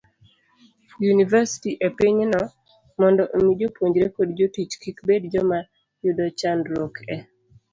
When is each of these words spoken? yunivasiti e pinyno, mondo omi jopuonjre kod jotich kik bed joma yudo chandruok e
yunivasiti 1.03 1.69
e 1.87 1.89
pinyno, 1.97 2.41
mondo 2.99 3.23
omi 3.37 3.51
jopuonjre 3.59 4.07
kod 4.15 4.29
jotich 4.39 4.73
kik 4.83 4.97
bed 5.07 5.23
joma 5.33 5.59
yudo 6.03 6.25
chandruok 6.39 6.95
e 7.15 7.17